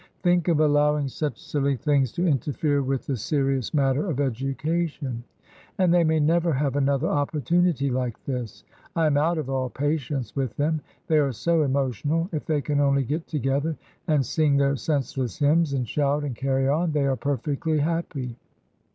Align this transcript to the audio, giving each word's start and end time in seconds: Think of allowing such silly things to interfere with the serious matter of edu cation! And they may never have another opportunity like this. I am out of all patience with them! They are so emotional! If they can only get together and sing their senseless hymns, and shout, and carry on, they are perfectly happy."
Think 0.23 0.47
of 0.47 0.59
allowing 0.59 1.07
such 1.09 1.39
silly 1.39 1.75
things 1.75 2.11
to 2.13 2.25
interfere 2.25 2.81
with 2.81 3.05
the 3.05 3.15
serious 3.15 3.71
matter 3.71 4.09
of 4.09 4.17
edu 4.17 4.57
cation! 4.57 5.23
And 5.77 5.93
they 5.93 6.03
may 6.03 6.19
never 6.19 6.51
have 6.53 6.75
another 6.75 7.07
opportunity 7.07 7.91
like 7.91 8.17
this. 8.25 8.63
I 8.95 9.05
am 9.05 9.15
out 9.15 9.37
of 9.37 9.47
all 9.47 9.69
patience 9.69 10.35
with 10.35 10.57
them! 10.57 10.81
They 11.05 11.19
are 11.19 11.31
so 11.31 11.61
emotional! 11.61 12.29
If 12.31 12.47
they 12.47 12.61
can 12.63 12.79
only 12.79 13.03
get 13.03 13.27
together 13.27 13.77
and 14.07 14.25
sing 14.25 14.57
their 14.57 14.75
senseless 14.75 15.37
hymns, 15.37 15.73
and 15.73 15.87
shout, 15.87 16.23
and 16.23 16.35
carry 16.35 16.67
on, 16.67 16.93
they 16.93 17.05
are 17.05 17.15
perfectly 17.15 17.77
happy." 17.77 18.35